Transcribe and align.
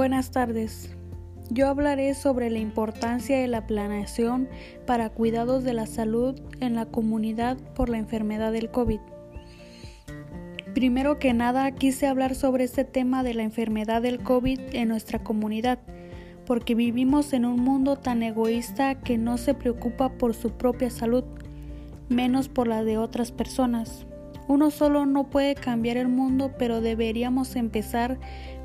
Buenas 0.00 0.30
tardes. 0.30 0.96
Yo 1.50 1.68
hablaré 1.68 2.14
sobre 2.14 2.48
la 2.48 2.58
importancia 2.58 3.38
de 3.38 3.46
la 3.46 3.66
planeación 3.66 4.48
para 4.86 5.10
cuidados 5.10 5.62
de 5.62 5.74
la 5.74 5.84
salud 5.84 6.40
en 6.58 6.74
la 6.74 6.86
comunidad 6.86 7.58
por 7.74 7.90
la 7.90 7.98
enfermedad 7.98 8.50
del 8.50 8.70
COVID. 8.70 8.98
Primero 10.72 11.18
que 11.18 11.34
nada, 11.34 11.70
quise 11.72 12.06
hablar 12.06 12.34
sobre 12.34 12.64
este 12.64 12.84
tema 12.84 13.22
de 13.22 13.34
la 13.34 13.42
enfermedad 13.42 14.00
del 14.00 14.22
COVID 14.22 14.58
en 14.72 14.88
nuestra 14.88 15.22
comunidad, 15.22 15.78
porque 16.46 16.74
vivimos 16.74 17.34
en 17.34 17.44
un 17.44 17.60
mundo 17.60 17.96
tan 17.96 18.22
egoísta 18.22 19.02
que 19.02 19.18
no 19.18 19.36
se 19.36 19.52
preocupa 19.52 20.16
por 20.16 20.32
su 20.32 20.52
propia 20.52 20.88
salud, 20.88 21.24
menos 22.08 22.48
por 22.48 22.68
la 22.68 22.84
de 22.84 22.96
otras 22.96 23.32
personas. 23.32 24.06
Uno 24.50 24.72
solo 24.72 25.06
no 25.06 25.30
puede 25.30 25.54
cambiar 25.54 25.96
el 25.96 26.08
mundo, 26.08 26.50
pero 26.58 26.80
deberíamos 26.80 27.54
empezar 27.54 28.18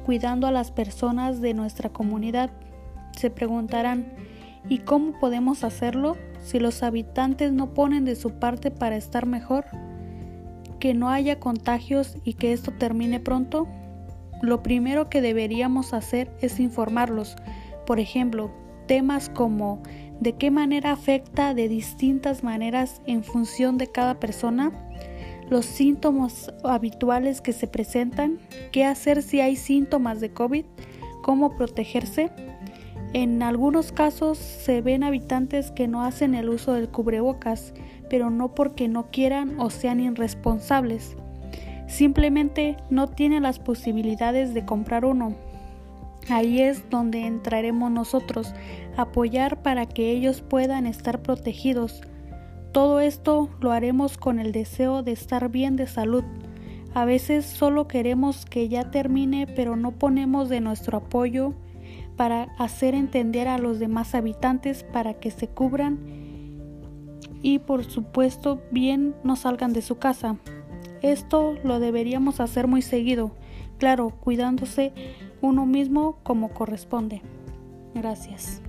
cuidando 0.04 0.48
a 0.48 0.52
las 0.52 0.72
personas 0.72 1.41
de 1.41 1.54
nuestra 1.54 1.90
comunidad. 1.90 2.50
Se 3.12 3.30
preguntarán, 3.30 4.12
¿y 4.68 4.80
cómo 4.80 5.12
podemos 5.20 5.63
hacerlo 5.63 6.18
si 6.41 6.58
los 6.58 6.82
habitantes 6.82 7.52
no 7.52 7.76
ponen 7.76 8.04
de 8.04 8.16
su 8.16 8.32
parte 8.32 8.72
para 8.72 8.96
estar 8.96 9.27
mejor? 9.27 9.66
¿Que 10.80 10.96
no 10.96 11.12
haya 11.12 11.40
contagios 11.40 12.18
y 12.24 12.34
que 12.34 12.52
esto 12.52 12.72
termine 12.72 13.20
pronto? 13.20 13.68
Lo 14.41 14.63
primero 14.63 15.08
que 15.08 15.22
deberíamos 15.22 15.94
hacer 15.94 16.36
es 16.41 16.60
informarlos. 16.60 17.36
Por 17.86 17.99
ejemplo, 17.99 18.49
temas 18.88 19.30
como 19.30 19.84
de 20.20 20.34
qué 20.34 20.49
manera 20.49 20.94
afecta 20.94 21.54
de 21.54 21.70
distintas 21.70 22.44
maneras 22.44 23.04
en 23.05 23.24
función 23.24 23.77
de 23.77 23.86
cada 23.86 24.20
persona, 24.20 24.72
los 25.49 25.66
síntomas 25.66 26.52
habituales 26.63 27.41
que 27.41 27.54
se 27.54 27.67
presentan, 27.67 28.40
qué 28.72 28.85
hacer 28.85 29.22
si 29.22 29.41
hay 29.41 29.55
síntomas 29.55 30.20
de 30.20 30.31
COVID, 30.31 30.66
cómo 31.21 31.55
protegerse. 31.55 32.32
En 33.13 33.41
algunos 33.43 33.91
casos 33.91 34.37
se 34.37 34.82
ven 34.82 35.04
habitantes 35.04 35.71
que 35.71 35.87
no 35.87 36.04
hacen 36.04 36.35
el 36.35 36.49
uso 36.49 36.74
del 36.74 36.90
cubrebocas, 36.90 37.74
pero 38.10 38.29
no 38.29 38.54
porque 38.54 38.87
no 38.87 39.10
quieran 39.12 39.60
o 39.60 39.70
sean 39.70 39.99
irresponsables. 39.99 41.15
Simplemente 41.87 42.77
no 42.90 43.07
tienen 43.07 43.43
las 43.43 43.59
posibilidades 43.59 44.54
de 44.54 44.65
comprar 44.65 45.05
uno. 45.05 45.35
Ahí 46.30 46.62
es 46.62 46.90
donde 46.90 47.27
entraremos 47.27 47.91
nosotros, 47.91 48.54
apoyar 48.98 49.62
para 49.62 49.85
que 49.85 50.09
ellos 50.09 50.41
puedan 50.41 50.87
estar 50.87 51.21
protegidos 51.21 52.02
todo 52.76 52.99
esto 52.99 53.48
lo 53.62 53.71
haremos 53.71 54.18
con 54.18 54.37
el 54.37 54.51
deseo 54.51 55.01
de 55.01 55.13
estar 55.13 55.48
bien 55.48 55.77
de 55.77 55.87
salud. 55.87 56.26
A 56.93 57.05
veces 57.05 57.45
solo 57.45 57.87
queremos 57.87 58.45
que 58.45 58.68
ya 58.68 58.91
termine, 58.91 59.48
pero 59.48 59.77
no 59.77 59.91
ponemos 59.91 60.49
de 60.49 60.59
nuestro 60.59 60.98
apoyo 60.98 61.53
para 62.18 62.53
hacer 62.59 62.93
entender 62.93 63.48
a 63.48 63.59
los 63.59 63.79
demás 63.79 64.13
habitantes 64.13 64.84
para 64.84 65.13
que 65.13 65.31
se 65.31 65.47
cubran 65.47 66.00
y 67.41 67.59
por 67.59 67.85
supuesto 67.85 68.62
bien 68.72 69.16
no 69.23 69.38
salgan 69.38 69.72
de 69.72 69.81
su 69.81 69.97
casa. 69.97 70.35
Esto 71.01 71.56
lo 71.63 71.79
deberíamos 71.79 72.41
hacer 72.41 72.68
muy 72.68 72.81
seguido, 72.81 73.31
claro, 73.78 74.09
cuidándose 74.09 74.91
uno 75.41 75.66
mismo 75.66 76.18
como 76.23 76.50
corresponde. 76.50 77.22
Gracias. 77.94 78.62